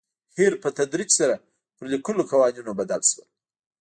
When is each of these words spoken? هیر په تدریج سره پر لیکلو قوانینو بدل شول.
هیر 0.37 0.53
په 0.63 0.69
تدریج 0.77 1.09
سره 1.19 1.35
پر 1.75 1.85
لیکلو 1.93 2.21
قوانینو 2.31 2.71
بدل 2.79 3.01
شول. 3.11 3.27